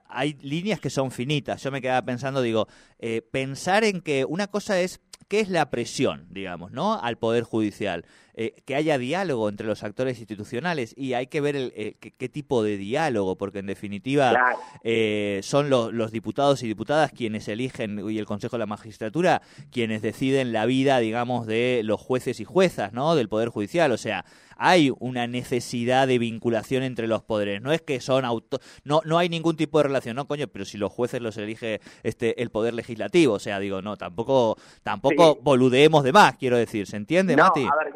hay 0.08 0.34
líneas 0.42 0.80
que 0.80 0.90
son 0.90 1.10
finitas. 1.10 1.62
Yo 1.62 1.70
me 1.70 1.80
quedaba 1.80 2.04
pensando, 2.04 2.42
digo, 2.42 2.68
eh, 2.98 3.22
pensar 3.22 3.84
en 3.84 4.00
que 4.00 4.24
una 4.24 4.46
cosa 4.46 4.80
es 4.80 5.00
qué 5.28 5.40
es 5.40 5.48
la 5.48 5.70
presión, 5.70 6.26
digamos, 6.30 6.72
¿no? 6.72 7.00
Al 7.00 7.18
Poder 7.18 7.44
Judicial. 7.44 8.04
Eh, 8.36 8.52
que 8.64 8.74
haya 8.74 8.98
diálogo 8.98 9.48
entre 9.48 9.68
los 9.68 9.84
actores 9.84 10.18
institucionales 10.18 10.92
y 10.96 11.12
hay 11.12 11.28
que 11.28 11.40
ver 11.40 11.54
el, 11.54 11.72
eh, 11.76 11.94
qué, 12.00 12.28
tipo 12.28 12.64
de 12.64 12.76
diálogo, 12.76 13.36
porque 13.36 13.60
en 13.60 13.66
definitiva 13.66 14.56
eh, 14.82 15.38
son 15.44 15.70
los 15.70 16.10
diputados 16.10 16.60
y 16.64 16.66
diputadas 16.66 17.12
quienes 17.12 17.46
eligen 17.46 18.10
y 18.10 18.18
el 18.18 18.26
Consejo 18.26 18.56
de 18.56 18.60
la 18.60 18.66
Magistratura 18.66 19.40
quienes 19.70 20.02
deciden 20.02 20.52
la 20.52 20.66
vida, 20.66 20.98
digamos, 20.98 21.46
de 21.46 21.82
los 21.84 22.00
jueces 22.00 22.40
y 22.40 22.44
juezas, 22.44 22.92
¿no? 22.92 23.14
Del 23.14 23.28
Poder 23.28 23.50
Judicial, 23.50 23.92
o 23.92 23.98
sea, 23.98 24.24
hay 24.56 24.92
una 24.98 25.26
necesidad 25.26 26.08
de 26.08 26.18
vinculación 26.18 26.82
entre 26.82 27.06
los 27.06 27.22
poderes. 27.22 27.62
No 27.62 27.72
es 27.72 27.82
que 27.82 28.00
son 28.00 28.24
auto 28.24 28.58
no 28.84 29.00
no 29.04 29.18
hay 29.18 29.28
ningún 29.28 29.56
tipo 29.56 29.78
de 29.78 29.84
relación, 29.84 30.16
no 30.16 30.26
coño, 30.26 30.48
pero 30.48 30.64
si 30.64 30.78
los 30.78 30.92
jueces 30.92 31.20
los 31.20 31.36
elige 31.36 31.80
este 32.02 32.42
el 32.42 32.50
poder 32.50 32.74
legislativo, 32.74 33.34
o 33.34 33.38
sea, 33.38 33.58
digo, 33.60 33.80
no, 33.82 33.96
tampoco 33.96 34.56
tampoco 34.82 35.36
boludeemos 35.36 36.02
de 36.02 36.12
más, 36.12 36.36
quiero 36.36 36.56
decir, 36.56 36.86
¿se 36.86 36.96
entiende, 36.96 37.36
no, 37.36 37.44
Mati? 37.44 37.62
A 37.62 37.84
ver, 37.84 37.92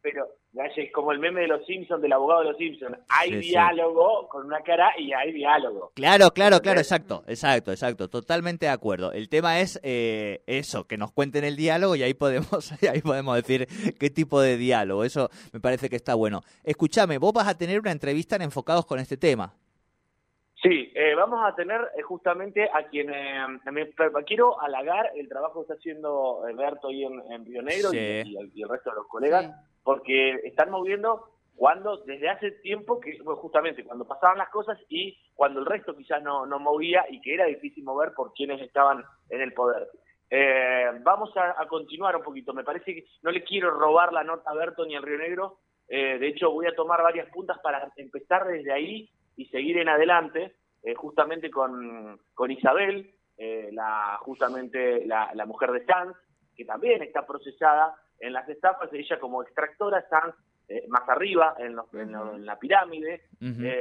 pero 0.00 0.28
es 0.76 0.92
como 0.92 1.12
el 1.12 1.18
meme 1.18 1.42
de 1.42 1.48
los 1.48 1.64
Simpsons, 1.66 2.02
del 2.02 2.12
abogado 2.12 2.42
de 2.42 2.48
los 2.48 2.56
Simpsons. 2.56 2.98
Hay 3.08 3.36
diálogo 3.36 4.28
con 4.28 4.46
una 4.46 4.60
cara 4.60 4.92
y 4.98 5.12
hay 5.12 5.32
diálogo. 5.32 5.92
Claro, 5.94 6.30
claro, 6.30 6.60
claro, 6.60 6.80
exacto, 6.80 7.24
exacto, 7.26 7.70
exacto. 7.70 8.08
Totalmente 8.08 8.66
de 8.66 8.72
acuerdo. 8.72 9.12
El 9.12 9.28
tema 9.28 9.60
es 9.60 9.80
eh, 9.82 10.42
eso, 10.46 10.86
que 10.86 10.96
nos 10.96 11.12
cuenten 11.12 11.44
el 11.44 11.56
diálogo 11.56 11.96
y 11.96 12.02
ahí 12.02 12.14
podemos, 12.14 12.72
ahí 12.90 13.00
podemos 13.00 13.36
decir 13.36 13.66
qué 13.98 14.10
tipo 14.10 14.40
de 14.40 14.56
diálogo. 14.56 15.04
Eso 15.04 15.30
me 15.52 15.60
parece 15.60 15.88
que 15.88 15.96
está 15.96 16.14
bueno. 16.14 16.42
Escúchame, 16.64 17.18
vos 17.18 17.32
vas 17.32 17.48
a 17.48 17.56
tener 17.56 17.80
una 17.80 17.92
entrevista 17.92 18.36
en 18.36 18.42
Enfocados 18.42 18.86
con 18.86 18.98
este 18.98 19.16
tema. 19.16 19.54
Sí, 20.62 20.92
eh, 20.94 21.14
vamos 21.16 21.40
a 21.44 21.56
tener 21.56 21.80
eh, 21.98 22.02
justamente 22.02 22.70
a 22.72 22.84
quien 22.84 23.10
quiero 24.26 24.60
halagar 24.60 25.10
el 25.16 25.28
trabajo 25.28 25.54
que 25.54 25.62
está 25.62 25.74
haciendo 25.74 26.44
Alberto 26.44 26.86
ahí 26.86 27.02
en, 27.02 27.44
Río 27.44 27.62
Negro 27.62 27.92
y, 27.92 28.36
el 28.36 28.68
resto 28.68 28.90
de 28.90 28.96
los 28.96 29.08
colegas 29.08 29.50
porque 29.82 30.34
están 30.44 30.70
moviendo 30.70 31.28
cuando 31.54 31.98
desde 31.98 32.28
hace 32.28 32.50
tiempo 32.50 32.98
que 33.00 33.18
justamente 33.18 33.84
cuando 33.84 34.06
pasaban 34.06 34.38
las 34.38 34.50
cosas 34.50 34.78
y 34.88 35.18
cuando 35.34 35.60
el 35.60 35.66
resto 35.66 35.96
quizás 35.96 36.22
no, 36.22 36.46
no 36.46 36.58
movía 36.58 37.04
y 37.10 37.20
que 37.20 37.34
era 37.34 37.44
difícil 37.46 37.84
mover 37.84 38.12
por 38.14 38.32
quienes 38.32 38.60
estaban 38.60 39.04
en 39.30 39.40
el 39.40 39.52
poder. 39.52 39.88
Eh, 40.34 40.86
vamos 41.02 41.30
a, 41.36 41.66
continuar 41.66 42.16
un 42.16 42.22
poquito. 42.22 42.54
Me 42.54 42.64
parece 42.64 42.94
que 42.94 43.04
no 43.22 43.30
le 43.30 43.44
quiero 43.44 43.70
robar 43.70 44.14
la 44.14 44.24
nota 44.24 44.50
a 44.50 44.54
Berto 44.54 44.86
ni 44.86 44.96
al 44.96 45.02
Río 45.02 45.18
Negro. 45.18 45.58
Eh, 45.88 46.18
de 46.18 46.28
hecho, 46.28 46.50
voy 46.50 46.66
a 46.66 46.74
tomar 46.74 47.02
varias 47.02 47.28
puntas 47.28 47.58
para 47.58 47.92
empezar 47.96 48.46
desde 48.46 48.72
ahí 48.72 49.10
y 49.36 49.44
seguir 49.46 49.76
en 49.76 49.90
adelante, 49.90 50.54
eh, 50.84 50.94
justamente 50.94 51.50
con, 51.50 52.18
con 52.32 52.50
Isabel, 52.50 53.14
la, 53.72 54.18
justamente 54.20 55.04
la, 55.04 55.44
mujer 55.46 55.72
de 55.72 55.84
Sanz, 55.84 56.16
que 56.56 56.64
también 56.64 57.02
está 57.02 57.26
procesada 57.26 57.94
en 58.22 58.32
las 58.32 58.48
estafas. 58.48 58.90
Ella 58.92 59.20
como 59.20 59.42
extractora, 59.42 60.06
Sanz 60.08 60.34
más 60.88 61.06
arriba 61.06 61.54
en, 61.58 61.76
en, 61.92 62.46
la 62.46 62.58
pirámide, 62.58 63.24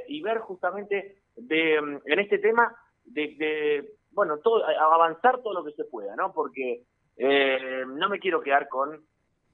y 0.07 0.21
ver 0.21 0.39
justamente 0.39 1.21
de, 1.37 1.75
en 1.75 2.19
este 2.19 2.39
tema 2.39 2.75
de 3.05 3.87
bueno, 4.11 4.39
todo, 4.39 4.63
avanzar 4.65 5.41
todo 5.41 5.53
lo 5.53 5.63
que 5.63 5.71
se 5.71 5.85
pueda, 5.85 6.15
¿no? 6.15 6.33
Porque 6.33 6.83
eh, 7.17 7.85
no 7.87 8.09
me 8.09 8.19
quiero 8.19 8.41
quedar 8.41 8.67
con 8.67 9.05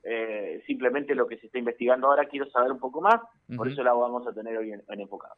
eh, 0.04 0.64
simplemente 0.66 1.16
lo 1.16 1.28
que 1.28 1.38
se 1.38 1.48
está 1.48 1.60
investigando 1.60 2.08
ahora, 2.08 2.26
quiero 2.26 2.50
saber 2.50 2.72
un 2.72 2.80
poco 2.80 3.02
más, 3.02 3.22
por 3.56 3.68
eso 3.68 3.84
la 3.84 3.94
vamos 3.94 4.26
a 4.28 4.34
tener 4.34 4.58
hoy 4.58 4.72
en, 4.72 4.84
en 4.88 5.02
Enfocados. 5.02 5.38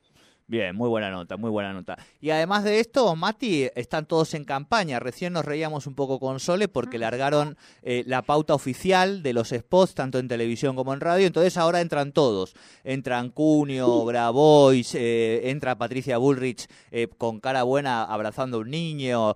Bien, 0.50 0.76
muy 0.76 0.90
buena 0.90 1.12
nota, 1.12 1.38
muy 1.38 1.52
buena 1.52 1.74
nota. 1.74 1.96
Y 2.20 2.32
además 2.32 2.64
de 2.64 2.80
esto, 2.80 3.16
Mati, 3.16 3.68
están 3.76 4.08
todos 4.08 4.34
en 4.34 4.46
campaña. 4.46 5.00
Recién 5.00 5.32
nos 5.32 5.46
reíamos 5.46 5.86
un 5.86 5.94
poco 5.94 6.20
con 6.20 6.40
Sole 6.40 6.68
porque 6.68 6.98
largaron 6.98 7.56
eh, 7.84 8.04
la 8.08 8.24
pauta 8.24 8.56
oficial 8.56 9.22
de 9.22 9.34
los 9.34 9.50
spots, 9.50 9.94
tanto 9.94 10.18
en 10.18 10.28
televisión 10.28 10.76
como 10.76 10.92
en 10.96 11.02
radio. 11.02 11.28
Entonces 11.28 11.56
ahora 11.56 11.82
entran 11.82 12.14
todos. 12.14 12.56
Entran 12.84 13.30
Cunio, 13.30 14.04
Grabois, 14.06 14.96
eh, 14.96 15.52
entra 15.52 15.78
Patricia 15.78 16.18
Bullrich 16.18 16.66
eh, 16.90 17.08
con 17.16 17.40
cara 17.40 17.62
buena 17.62 18.04
abrazando 18.06 18.58
a 18.58 18.62
un 18.62 18.72
niño. 18.72 19.36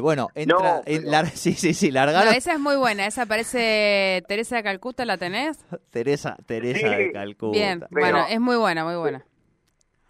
bueno, 0.00 0.28
entra... 0.36 0.80
sí, 1.34 1.54
sí, 1.54 1.74
sí, 1.74 1.90
largaron... 1.90 2.32
esa 2.34 2.52
es 2.52 2.60
muy 2.60 2.76
buena. 2.76 3.04
Esa 3.08 3.26
parece 3.26 4.22
Teresa 4.28 4.55
de 4.56 4.62
Calcuta, 4.62 5.04
¿la 5.04 5.16
tenés? 5.16 5.64
Teresa, 5.90 6.36
Teresa 6.46 6.90
de 6.90 7.12
Calcuta. 7.12 7.58
Bien, 7.58 7.84
bueno, 7.90 8.24
es 8.28 8.40
muy 8.40 8.56
buena, 8.56 8.84
muy 8.84 8.96
buena. 8.96 9.24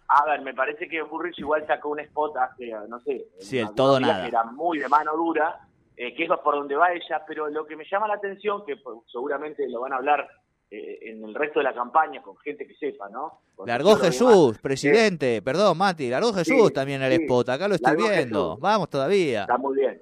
A 0.09 0.25
ver, 0.25 0.41
me 0.41 0.53
parece 0.53 0.87
que 0.87 1.01
Burrich 1.01 1.37
igual 1.39 1.65
sacó 1.67 1.89
un 1.89 1.99
spot 1.99 2.37
hace, 2.37 2.71
no 2.87 2.99
sé, 3.01 3.25
sí, 3.39 3.59
el 3.59 3.73
todo 3.75 3.99
nada. 3.99 4.23
Que 4.23 4.29
era 4.29 4.43
muy 4.45 4.79
de 4.79 4.87
mano 4.87 5.15
dura, 5.17 5.59
eh, 5.97 6.15
que 6.15 6.23
es 6.23 6.29
por 6.43 6.55
donde 6.55 6.75
va 6.75 6.93
ella, 6.93 7.23
pero 7.27 7.49
lo 7.49 7.65
que 7.65 7.75
me 7.75 7.83
llama 7.89 8.07
la 8.07 8.13
atención, 8.13 8.65
que 8.65 8.77
pues, 8.77 8.99
seguramente 9.11 9.67
lo 9.67 9.81
van 9.81 9.91
a 9.91 9.97
hablar 9.97 10.27
eh, 10.71 10.99
en 11.01 11.25
el 11.25 11.35
resto 11.35 11.59
de 11.59 11.65
la 11.65 11.73
campaña 11.73 12.21
con 12.21 12.37
gente 12.37 12.65
que 12.65 12.75
sepa, 12.75 13.09
¿no? 13.09 13.41
largó 13.65 13.95
Jesús, 13.97 14.57
presidente, 14.59 15.41
perdón 15.41 15.77
Mati, 15.77 16.09
largó 16.09 16.31
Jesús 16.31 16.71
también 16.71 17.01
el 17.01 17.13
spot, 17.23 17.49
acá 17.49 17.67
lo 17.67 17.75
estoy 17.75 17.97
viendo, 17.97 18.57
vamos 18.57 18.89
todavía. 18.89 19.41
Está 19.41 19.57
muy 19.57 19.75
bien. 19.77 20.01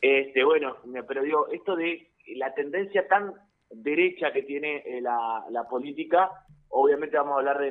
Este, 0.00 0.44
bueno, 0.44 0.76
pero 1.06 1.22
digo, 1.22 1.48
esto 1.52 1.76
de 1.76 2.08
la 2.36 2.54
tendencia 2.54 3.06
tan 3.06 3.34
derecha 3.70 4.32
que 4.32 4.42
tiene 4.42 4.82
eh, 4.84 5.00
la, 5.00 5.44
la 5.50 5.64
política, 5.64 6.30
obviamente 6.70 7.16
vamos 7.16 7.34
a 7.34 7.38
hablar 7.38 7.58
de 7.58 7.70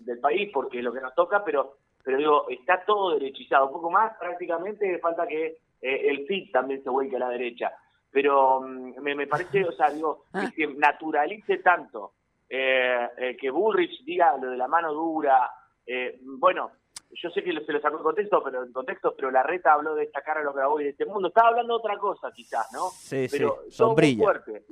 del 0.00 0.20
país 0.20 0.50
porque 0.52 0.78
es 0.78 0.84
lo 0.84 0.92
que 0.92 1.00
nos 1.00 1.14
toca, 1.14 1.44
pero 1.44 1.76
pero 2.06 2.18
digo, 2.18 2.48
está 2.48 2.84
todo 2.84 3.18
derechizado, 3.18 3.66
un 3.66 3.72
poco 3.72 3.90
más 3.90 4.16
prácticamente 4.16 4.96
falta 5.00 5.26
que 5.26 5.58
eh, 5.82 6.08
el 6.08 6.24
FIT 6.24 6.52
también 6.52 6.80
se 6.84 6.88
vuelque 6.88 7.16
a 7.16 7.18
la 7.18 7.30
derecha, 7.30 7.72
pero 8.12 8.60
mm, 8.60 9.00
me, 9.02 9.16
me, 9.16 9.26
parece, 9.26 9.64
o 9.64 9.72
sea, 9.72 9.90
digo, 9.90 10.22
que 10.32 10.38
ah. 10.38 10.52
se 10.54 10.66
naturalice 10.68 11.58
tanto, 11.58 12.12
eh, 12.48 13.08
eh, 13.18 13.36
que 13.36 13.50
Bullrich 13.50 14.04
diga 14.04 14.36
lo 14.40 14.50
de 14.50 14.56
la 14.56 14.68
mano 14.68 14.92
dura, 14.92 15.50
bueno, 16.38 16.70
yo 17.10 17.30
sé 17.30 17.42
que 17.42 17.52
se 17.52 17.72
lo 17.72 17.80
sacó 17.80 17.96
en 17.96 18.02
contexto, 18.02 18.42
pero 18.42 18.64
en 18.64 18.72
contexto, 18.72 19.14
pero 19.16 19.30
la 19.30 19.42
reta 19.42 19.72
habló 19.72 19.94
de 19.94 20.04
esta 20.04 20.22
cara 20.22 20.40
a 20.40 20.44
los 20.44 20.54
y 20.80 20.84
de 20.84 20.90
este 20.90 21.06
mundo, 21.06 21.28
estaba 21.28 21.48
hablando 21.48 21.74
de 21.74 21.78
otra 21.78 21.98
cosa 21.98 22.30
quizás, 22.34 22.66
¿no? 22.72 22.90
Sí, 22.90 23.26
pero 23.30 23.62
sí, 23.64 23.72
sombrilla. 23.72 24.24
fuerte 24.24 24.64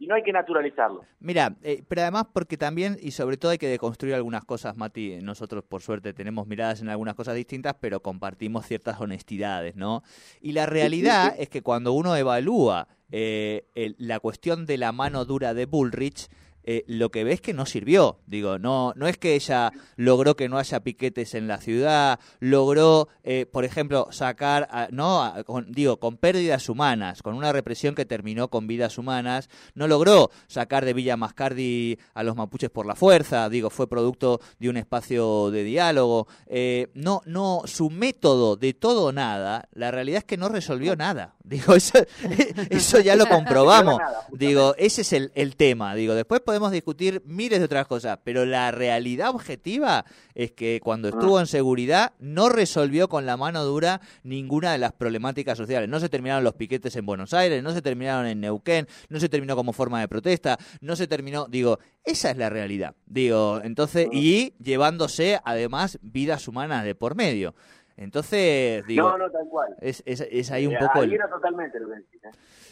y 0.00 0.06
no 0.06 0.14
hay 0.14 0.22
que 0.22 0.32
naturalizarlo. 0.32 1.04
Mira, 1.20 1.54
eh, 1.62 1.84
pero 1.86 2.00
además 2.00 2.26
porque 2.32 2.56
también, 2.56 2.96
y 3.00 3.10
sobre 3.10 3.36
todo 3.36 3.52
hay 3.52 3.58
que 3.58 3.68
deconstruir 3.68 4.14
algunas 4.14 4.46
cosas, 4.46 4.74
Mati, 4.74 5.18
nosotros 5.20 5.62
por 5.62 5.82
suerte 5.82 6.14
tenemos 6.14 6.46
miradas 6.46 6.80
en 6.80 6.88
algunas 6.88 7.14
cosas 7.14 7.34
distintas, 7.34 7.76
pero 7.78 8.00
compartimos 8.00 8.64
ciertas 8.64 8.98
honestidades, 8.98 9.76
¿no? 9.76 10.02
Y 10.40 10.52
la 10.52 10.64
realidad 10.64 11.34
es 11.38 11.50
que 11.50 11.60
cuando 11.60 11.92
uno 11.92 12.16
evalúa 12.16 12.88
eh, 13.12 13.66
la 13.98 14.20
cuestión 14.20 14.64
de 14.64 14.78
la 14.78 14.92
mano 14.92 15.26
dura 15.26 15.52
de 15.52 15.66
Bullrich, 15.66 16.28
eh, 16.64 16.84
lo 16.86 17.10
que 17.10 17.24
ves 17.24 17.40
que 17.40 17.54
no 17.54 17.66
sirvió. 17.66 18.18
Digo, 18.26 18.58
no, 18.58 18.92
no 18.96 19.06
es 19.06 19.18
que 19.18 19.34
ella 19.34 19.72
logró 19.96 20.36
que 20.36 20.48
no 20.48 20.58
haya 20.58 20.80
piquetes 20.80 21.34
en 21.34 21.48
la 21.48 21.58
ciudad, 21.58 22.20
logró, 22.38 23.08
eh, 23.24 23.46
por 23.50 23.64
ejemplo, 23.64 24.08
sacar, 24.10 24.88
no, 24.92 25.32
con, 25.46 25.70
digo, 25.72 25.98
con 25.98 26.16
pérdidas 26.16 26.68
humanas, 26.68 27.22
con 27.22 27.34
una 27.34 27.52
represión 27.52 27.94
que 27.94 28.04
terminó 28.04 28.48
con 28.48 28.66
vidas 28.66 28.98
humanas, 28.98 29.48
no 29.74 29.88
logró 29.88 30.30
sacar 30.46 30.84
de 30.84 30.92
Villa 30.92 31.16
Mascardi 31.16 31.98
a 32.14 32.22
los 32.22 32.36
mapuches 32.36 32.70
por 32.70 32.86
la 32.86 32.94
fuerza, 32.94 33.48
digo, 33.48 33.70
fue 33.70 33.88
producto 33.88 34.40
de 34.58 34.68
un 34.68 34.76
espacio 34.76 35.50
de 35.50 35.64
diálogo. 35.64 36.26
Eh, 36.46 36.88
no, 36.94 37.22
no, 37.26 37.62
su 37.64 37.90
método 37.90 38.56
de 38.56 38.74
todo 38.74 39.06
o 39.06 39.12
nada, 39.12 39.68
la 39.72 39.90
realidad 39.90 40.18
es 40.18 40.24
que 40.24 40.36
no 40.36 40.48
resolvió 40.48 40.96
nada. 40.96 41.34
Digo, 41.44 41.74
eso, 41.74 41.98
eso 42.70 43.00
ya 43.00 43.16
lo 43.16 43.26
comprobamos. 43.28 44.00
Digo, 44.30 44.74
ese 44.78 45.00
es 45.02 45.12
el, 45.12 45.32
el 45.34 45.56
tema. 45.56 45.94
Digo, 45.94 46.14
después 46.14 46.40
podemos 46.50 46.72
discutir 46.72 47.22
miles 47.26 47.60
de 47.60 47.66
otras 47.66 47.86
cosas, 47.86 48.18
pero 48.24 48.44
la 48.44 48.72
realidad 48.72 49.30
objetiva 49.30 50.04
es 50.34 50.50
que 50.50 50.80
cuando 50.82 51.06
ah. 51.06 51.12
estuvo 51.12 51.38
en 51.38 51.46
seguridad 51.46 52.12
no 52.18 52.48
resolvió 52.48 53.08
con 53.08 53.24
la 53.24 53.36
mano 53.36 53.64
dura 53.64 54.00
ninguna 54.24 54.72
de 54.72 54.78
las 54.78 54.92
problemáticas 54.92 55.56
sociales. 55.56 55.88
No 55.88 56.00
se 56.00 56.08
terminaron 56.08 56.42
los 56.42 56.54
piquetes 56.54 56.96
en 56.96 57.06
Buenos 57.06 57.34
Aires, 57.34 57.62
no 57.62 57.70
se 57.70 57.82
terminaron 57.82 58.26
en 58.26 58.40
Neuquén, 58.40 58.88
no 59.08 59.20
se 59.20 59.28
terminó 59.28 59.54
como 59.54 59.72
forma 59.72 60.00
de 60.00 60.08
protesta, 60.08 60.58
no 60.80 60.96
se 60.96 61.06
terminó, 61.06 61.46
digo, 61.48 61.78
esa 62.02 62.32
es 62.32 62.36
la 62.36 62.50
realidad. 62.50 62.96
Digo, 63.06 63.60
entonces, 63.62 64.08
ah. 64.10 64.12
y 64.12 64.54
llevándose 64.58 65.38
además 65.44 66.00
vidas 66.02 66.48
humanas 66.48 66.82
de 66.84 66.96
por 66.96 67.14
medio. 67.14 67.54
Entonces, 68.00 68.86
digo, 68.86 69.10
no, 69.10 69.18
no, 69.18 69.30
tal 69.30 69.46
cual. 69.46 69.76
Es, 69.78 70.02
es, 70.06 70.50
ahí 70.50 70.66
un 70.66 70.72
eh, 70.72 70.78
poco... 70.80 71.00
Ahí 71.00 71.14
era 71.14 71.28
totalmente 71.28 71.76
el 71.76 71.84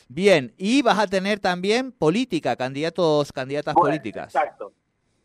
Bien, 0.08 0.54
y 0.56 0.80
vas 0.80 0.99
a 0.99 1.06
tener 1.06 1.38
también 1.38 1.92
política, 1.92 2.56
candidatos, 2.56 3.30
candidatas 3.30 3.75
políticas. 3.75 4.35
Exacto. 4.35 4.73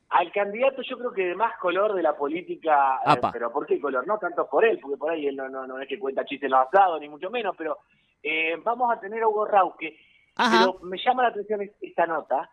Al 0.10 0.30
candidato 0.34 0.82
yo 0.82 0.98
creo 0.98 1.14
que 1.14 1.28
de 1.28 1.36
más 1.36 1.58
color 1.58 1.96
de 1.96 2.04
la 2.04 2.18
política, 2.18 3.00
eh, 3.06 3.22
pero 3.32 3.52
¿por 3.54 3.66
qué 3.66 3.80
color? 3.80 4.06
No 4.06 4.18
tanto 4.18 4.46
por 4.50 4.66
él, 4.66 4.78
porque 4.82 4.98
por 4.98 5.10
ahí 5.10 5.26
él 5.26 5.38
no, 5.38 5.48
no, 5.48 5.66
no 5.66 5.80
es 5.80 5.88
que 5.88 5.98
cuenta 5.98 6.26
chistes 6.26 6.48
en 6.48 6.52
los 6.52 6.68
asados, 6.68 7.00
ni 7.00 7.08
mucho 7.08 7.30
menos, 7.30 7.56
pero 7.58 7.78
eh, 8.22 8.58
vamos 8.62 8.92
a 8.92 9.00
tener 9.00 9.24
a 9.24 9.28
Hugo 9.30 9.46
Rauque. 9.46 9.98
Pero 10.36 10.80
me 10.82 10.98
llama 10.98 11.24
la 11.24 11.30
atención 11.30 11.62
esta 11.80 12.06
nota. 12.08 12.50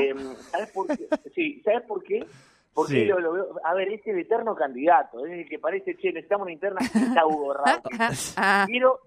Eh, 0.00 0.14
¿Sabes 0.50 0.70
por 0.72 0.86
qué? 0.86 1.06
Sí, 1.34 1.60
¿sabes 1.62 1.82
por 1.82 2.02
qué? 2.02 2.26
Porque 2.74 3.04
lo, 3.04 3.32
veo, 3.32 3.56
a 3.64 3.74
ver, 3.74 3.88
es 3.88 4.06
el 4.06 4.18
eterno 4.18 4.54
candidato, 4.54 5.24
es 5.24 5.32
el 5.32 5.48
que 5.48 5.60
parece, 5.60 5.96
che, 5.96 6.08
necesitamos 6.08 6.46
una 6.46 6.52
interna, 6.52 6.80
está 6.80 7.24
Hugo 7.24 7.54
Rauque. 7.54 7.88
Quiero 8.66 9.00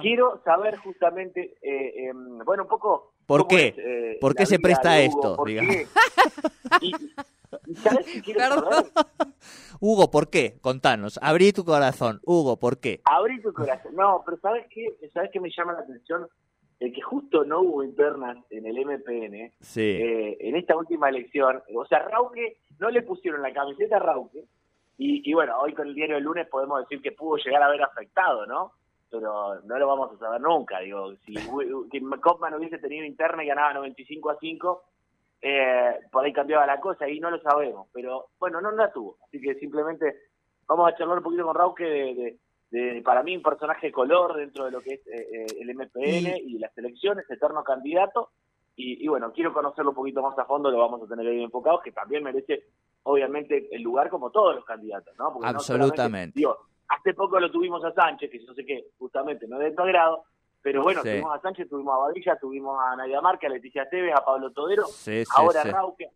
Quiero 0.00 0.42
saber 0.44 0.76
justamente, 0.78 1.56
eh, 1.62 2.08
em, 2.08 2.38
bueno, 2.38 2.64
un 2.64 2.68
poco... 2.68 3.12
¿Por 3.24 3.46
qué? 3.46 3.74
Eh, 3.76 4.18
¿Por 4.20 4.34
qué 4.34 4.44
se 4.44 4.58
presta 4.58 4.98
esto? 4.98 5.36
¿por 5.36 5.46
Qué? 5.46 5.86
¿Sabes 7.82 8.06
qué 8.06 8.20
quiero 8.20 8.40
saber? 8.40 8.90
Hugo, 9.78 10.10
¿por 10.10 10.28
qué? 10.28 10.58
Contanos. 10.60 11.20
Abrí 11.22 11.52
tu 11.52 11.64
corazón. 11.64 12.20
Hugo, 12.24 12.56
¿por 12.58 12.80
qué? 12.80 13.00
Abrí 13.04 13.40
tu 13.40 13.52
corazón. 13.52 13.94
No, 13.94 14.22
pero 14.24 14.38
¿sabes 14.38 14.66
qué? 14.70 14.96
¿Sabes 15.14 15.30
qué 15.32 15.38
me 15.38 15.50
llama 15.56 15.74
la 15.74 15.80
atención? 15.80 16.28
El 16.80 16.92
que 16.92 17.02
justo 17.02 17.44
no 17.44 17.60
hubo 17.60 17.84
internas 17.84 18.38
en 18.50 18.66
el 18.66 18.84
MPN 18.84 19.52
sí. 19.60 19.80
eh, 19.82 20.38
en 20.40 20.56
esta 20.56 20.76
última 20.76 21.08
elección. 21.08 21.62
O 21.74 21.84
sea, 21.86 22.00
Rauque, 22.00 22.56
no 22.78 22.90
le 22.90 23.02
pusieron 23.02 23.42
la 23.42 23.52
camiseta 23.52 23.96
a 23.96 24.00
Rauque. 24.00 24.44
Y, 24.98 25.30
y 25.30 25.34
bueno, 25.34 25.58
hoy 25.60 25.74
con 25.74 25.88
el 25.88 25.94
diario 25.94 26.16
del 26.16 26.24
lunes 26.24 26.48
podemos 26.48 26.80
decir 26.80 27.00
que 27.02 27.12
pudo 27.12 27.36
llegar 27.36 27.62
a 27.62 27.66
haber 27.66 27.82
afectado, 27.82 28.46
¿no? 28.46 28.72
pero 29.10 29.60
no 29.64 29.78
lo 29.78 29.86
vamos 29.86 30.12
a 30.12 30.18
saber 30.18 30.40
nunca. 30.40 30.78
Digo, 30.80 31.14
si, 31.26 31.34
si 31.90 32.00
Kaufman 32.22 32.54
hubiese 32.54 32.78
tenido 32.78 33.04
interna 33.04 33.44
y 33.44 33.48
ganaba 33.48 33.74
95 33.74 34.30
a 34.30 34.38
5, 34.38 34.82
eh, 35.42 35.98
por 36.10 36.24
ahí 36.24 36.32
cambiaba 36.32 36.66
la 36.66 36.80
cosa 36.80 37.08
y 37.08 37.18
no 37.20 37.30
lo 37.30 37.40
sabemos. 37.40 37.88
Pero 37.92 38.28
bueno, 38.38 38.60
no, 38.60 38.70
la 38.70 38.92
tuvo. 38.92 39.18
Así 39.26 39.40
que 39.40 39.54
simplemente 39.56 40.16
vamos 40.66 40.88
a 40.88 40.96
charlar 40.96 41.18
un 41.18 41.24
poquito 41.24 41.44
con 41.44 41.56
Rauque 41.56 41.84
de, 41.84 42.14
de, 42.14 42.38
para 43.04 43.22
mí, 43.22 43.36
un 43.36 43.42
personaje 43.42 43.88
de 43.88 43.92
color 43.92 44.36
dentro 44.36 44.64
de 44.64 44.70
lo 44.70 44.80
que 44.80 44.94
es 44.94 45.06
eh, 45.06 45.28
eh, 45.32 45.46
el 45.60 45.74
MPN 45.74 46.36
y 46.46 46.58
las 46.58 46.76
elecciones, 46.78 47.28
eterno 47.30 47.64
candidato. 47.64 48.30
Y, 48.82 49.06
bueno, 49.08 49.30
quiero 49.34 49.52
conocerlo 49.52 49.90
un 49.90 49.96
poquito 49.96 50.22
más 50.22 50.38
a 50.38 50.46
fondo, 50.46 50.70
lo 50.70 50.78
vamos 50.78 51.02
a 51.02 51.06
tener 51.06 51.26
ahí 51.26 51.42
enfocado, 51.42 51.82
que 51.82 51.92
también 51.92 52.22
merece, 52.24 52.64
obviamente, 53.02 53.68
el 53.72 53.82
lugar 53.82 54.08
como 54.08 54.30
todos 54.30 54.54
los 54.54 54.64
candidatos, 54.64 55.14
¿no? 55.18 55.38
Absolutamente. 55.42 56.42
Hace 56.88 57.12
poco 57.12 57.38
lo 57.38 57.50
tuvimos 57.50 57.84
a 57.84 57.92
Sánchez, 57.92 58.30
que 58.30 58.42
yo 58.42 58.54
sé 58.54 58.64
que 58.64 58.86
justamente 58.98 59.46
no 59.46 59.60
es 59.60 59.68
de 59.68 59.76
tu 59.76 59.82
agrado, 59.82 60.24
pero 60.62 60.82
bueno, 60.82 61.02
tuvimos 61.02 61.36
a 61.36 61.40
Sánchez, 61.42 61.68
tuvimos 61.68 61.94
a 61.94 61.98
Badilla, 61.98 62.36
tuvimos 62.36 62.78
a 62.82 62.96
Nadia 62.96 63.20
Marca, 63.20 63.48
a 63.48 63.50
Leticia 63.50 63.86
Tevez, 63.86 64.14
a 64.14 64.24
Pablo 64.24 64.50
Todero, 64.50 64.86
ahora 65.36 65.62
Rauque. 65.62 66.08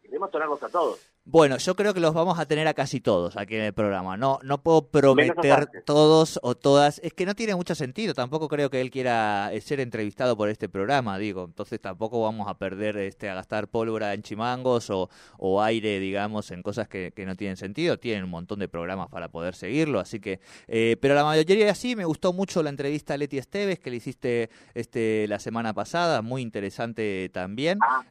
queremos 0.00 0.30
tenerlos 0.30 0.62
a 0.62 0.68
todos. 0.68 1.11
Bueno, 1.24 1.56
yo 1.58 1.76
creo 1.76 1.94
que 1.94 2.00
los 2.00 2.14
vamos 2.14 2.40
a 2.40 2.46
tener 2.46 2.66
a 2.66 2.74
casi 2.74 3.00
todos 3.00 3.36
aquí 3.36 3.54
en 3.54 3.62
el 3.62 3.72
programa. 3.72 4.16
No, 4.16 4.40
no 4.42 4.60
puedo 4.60 4.88
prometer 4.88 5.68
todos 5.84 6.40
o 6.42 6.56
todas. 6.56 6.98
Es 6.98 7.12
que 7.12 7.26
no 7.26 7.36
tiene 7.36 7.54
mucho 7.54 7.76
sentido. 7.76 8.12
Tampoco 8.12 8.48
creo 8.48 8.70
que 8.70 8.80
él 8.80 8.90
quiera 8.90 9.52
eh, 9.52 9.60
ser 9.60 9.78
entrevistado 9.78 10.36
por 10.36 10.48
este 10.48 10.68
programa, 10.68 11.18
digo. 11.18 11.44
Entonces 11.44 11.80
tampoco 11.80 12.20
vamos 12.20 12.48
a 12.48 12.58
perder, 12.58 12.96
este, 12.96 13.30
a 13.30 13.34
gastar 13.34 13.68
pólvora 13.68 14.14
en 14.14 14.22
chimangos 14.22 14.90
o, 14.90 15.10
o 15.38 15.62
aire, 15.62 16.00
digamos, 16.00 16.50
en 16.50 16.60
cosas 16.60 16.88
que, 16.88 17.12
que, 17.14 17.24
no 17.24 17.36
tienen 17.36 17.56
sentido. 17.56 18.00
Tienen 18.00 18.24
un 18.24 18.30
montón 18.30 18.58
de 18.58 18.66
programas 18.66 19.08
para 19.08 19.28
poder 19.28 19.54
seguirlo, 19.54 20.00
así 20.00 20.18
que. 20.18 20.40
Eh, 20.66 20.96
pero 21.00 21.14
la 21.14 21.22
mayoría 21.22 21.72
sí. 21.76 21.94
Me 21.94 22.04
gustó 22.04 22.32
mucho 22.32 22.64
la 22.64 22.70
entrevista 22.70 23.14
a 23.14 23.16
Leti 23.16 23.38
Esteves 23.38 23.78
que 23.78 23.90
le 23.90 23.96
hiciste 23.98 24.50
este 24.74 25.28
la 25.28 25.38
semana 25.38 25.72
pasada, 25.72 26.20
muy 26.20 26.42
interesante 26.42 27.30
también. 27.32 27.78
Ah, 27.80 28.02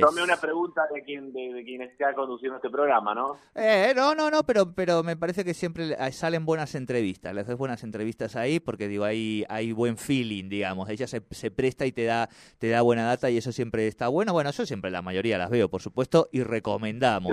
tome 0.00 0.22
una 0.22 0.36
pregunta 0.36 0.82
de 0.94 1.02
quien 1.02 1.32
de, 1.32 1.54
de 1.54 1.64
quien 1.64 1.82
está 1.82 2.14
conduciendo 2.14 2.51
este 2.56 2.70
programa, 2.70 3.14
¿no? 3.14 3.36
Eh, 3.54 3.92
no, 3.94 4.14
no, 4.14 4.30
no, 4.30 4.44
pero, 4.44 4.72
pero 4.72 5.02
me 5.02 5.16
parece 5.16 5.44
que 5.44 5.54
siempre 5.54 5.96
salen 6.12 6.44
buenas 6.44 6.74
entrevistas, 6.74 7.34
las 7.34 7.44
haces 7.44 7.58
buenas 7.58 7.82
entrevistas 7.82 8.36
ahí 8.36 8.60
porque 8.60 8.88
digo, 8.88 9.04
hay, 9.04 9.44
hay 9.48 9.72
buen 9.72 9.96
feeling, 9.96 10.48
digamos, 10.48 10.88
ella 10.88 11.06
se, 11.06 11.22
se 11.30 11.50
presta 11.50 11.86
y 11.86 11.92
te 11.92 12.04
da, 12.04 12.28
te 12.58 12.68
da 12.68 12.82
buena 12.82 13.04
data 13.04 13.30
y 13.30 13.36
eso 13.36 13.52
siempre 13.52 13.86
está 13.86 14.08
bueno. 14.08 14.32
Bueno, 14.32 14.50
yo 14.50 14.66
siempre 14.66 14.90
la 14.90 15.02
mayoría 15.02 15.38
las 15.38 15.50
veo, 15.50 15.68
por 15.68 15.82
supuesto, 15.82 16.28
y 16.32 16.42
recomendamos 16.42 17.32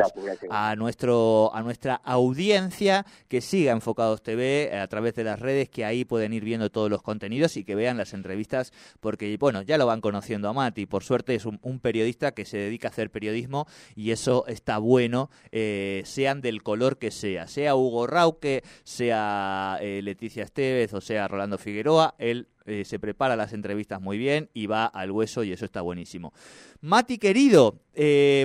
a 0.50 0.76
nuestro, 0.76 1.52
a 1.54 1.62
nuestra 1.62 1.96
audiencia 1.96 3.06
que 3.28 3.42
siga 3.42 3.72
Enfocados 3.72 4.22
TV 4.22 4.78
a 4.78 4.88
través 4.88 5.16
de 5.16 5.24
las 5.24 5.40
redes, 5.40 5.70
que 5.70 5.86
ahí 5.86 6.06
pueden 6.06 6.34
ir 6.34 6.44
viendo 6.44 6.70
todos 6.70 6.90
los 6.90 7.02
contenidos 7.02 7.58
y 7.58 7.64
que 7.64 7.76
vean 7.76 7.98
las 7.98 8.14
entrevistas, 8.14 8.72
porque 9.00 9.36
bueno, 9.38 9.62
ya 9.62 9.78
lo 9.78 9.86
van 9.86 10.02
conociendo 10.02 10.50
a 10.50 10.54
Mati, 10.54 10.86
por 10.86 11.04
suerte 11.04 11.36
es 11.36 11.46
un, 11.46 11.60
un 11.62 11.80
periodista 11.80 12.32
que 12.32 12.46
se 12.46 12.58
dedica 12.58 12.88
a 12.88 12.92
hacer 12.92 13.12
periodismo 13.12 13.68
y 13.96 14.12
eso 14.12 14.46
está 14.48 14.78
bueno 14.78 15.09
eh, 15.52 16.02
sean 16.06 16.42
del 16.42 16.64
color 16.64 16.98
que 16.98 17.12
sea, 17.12 17.48
sea 17.48 17.76
Hugo 17.76 18.08
Rauque, 18.08 18.64
sea 18.84 19.78
eh, 19.82 20.02
Leticia 20.04 20.44
Esteves 20.44 20.94
o 20.94 21.02
sea 21.02 21.28
Rolando 21.28 21.58
Figueroa, 21.58 22.16
él 22.18 22.48
eh, 22.66 22.86
se 22.86 23.00
prepara 23.00 23.36
las 23.36 23.54
entrevistas 23.54 24.00
muy 24.00 24.18
bien 24.18 24.50
y 24.54 24.68
va 24.68 24.86
al 24.86 25.12
hueso 25.12 25.44
y 25.44 25.52
eso 25.52 25.66
está 25.66 25.82
buenísimo. 25.82 26.34
Mati 26.82 27.18
querido, 27.18 27.80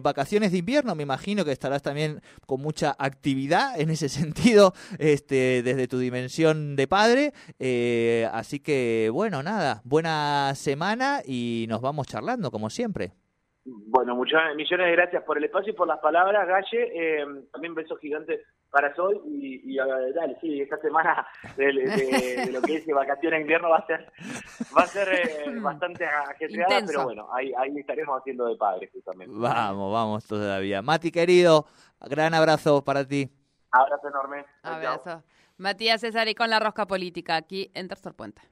vacaciones 0.02 0.50
de 0.50 0.59
invierno, 0.59 0.94
me 0.94 1.02
imagino 1.02 1.44
que 1.44 1.52
estarás 1.52 1.83
también 1.83 2.21
con 2.47 2.61
mucha 2.61 2.97
actividad 2.99 3.78
en 3.78 3.90
ese 3.90 4.09
sentido, 4.09 4.75
este, 4.99 5.62
desde 5.62 5.88
tu 5.88 5.99
dimensión 5.99 6.75
de 6.75 6.88
padre, 6.88 7.33
así 8.33 8.61
que 8.61 9.11
bueno, 9.12 9.42
nada, 9.42 9.83
buena 9.85 10.54
semana 10.56 11.23
y 11.26 11.66
nos 11.68 11.80
vamos 11.83 12.06
charlando 12.06 12.50
como 12.50 12.71
siempre. 12.71 13.12
Bueno, 13.66 14.14
muchas 14.14 14.54
millones 14.56 14.87
de 14.87 14.92
gracias 14.92 15.23
por 15.23 15.38
el 15.38 15.44
espacio 15.44 15.73
y 15.73 15.76
por 15.76 15.88
las 15.88 15.99
palabras, 15.99 16.47
Galle. 16.47 16.90
Eh, 16.94 17.26
también 17.50 17.75
besos 17.75 17.99
gigantes 17.99 18.40
para 18.71 18.94
Sol 18.94 19.23
y, 19.26 19.73
y 19.73 19.76
dale, 19.76 20.37
sí, 20.40 20.61
esta 20.61 20.76
semana 20.78 21.26
de, 21.56 21.73
lo 22.52 22.61
que 22.61 22.76
es 22.76 22.87
vacaciones 22.87 23.37
en 23.37 23.42
invierno 23.42 23.71
va 23.71 23.78
a 23.78 23.87
ser 23.87 24.12
va 24.76 24.83
a 24.83 24.87
ser 24.87 25.09
eh, 25.14 25.59
bastante 25.62 26.04
ajetreada, 26.04 26.83
pero 26.87 27.04
bueno, 27.04 27.28
ahí, 27.33 27.52
ahí 27.56 27.78
estaremos 27.78 28.18
haciendo 28.18 28.47
de 28.47 28.56
padres 28.56 28.90
justamente. 28.92 29.35
Vamos, 29.35 29.92
vamos 29.92 30.26
todavía. 30.26 30.83
Mati, 30.83 31.11
querido, 31.11 31.64
gran 32.00 32.35
abrazo 32.35 32.85
para 32.85 33.06
ti. 33.06 33.30
Abrazo 33.71 34.09
enorme. 34.09 34.44
Abrazo. 34.62 35.23
Matías 35.56 36.00
César 36.00 36.28
y 36.28 36.35
con 36.35 36.50
la 36.50 36.59
rosca 36.59 36.87
política 36.87 37.37
aquí 37.37 37.71
en 37.75 37.88
Tercer 37.88 38.12
Puente. 38.12 38.42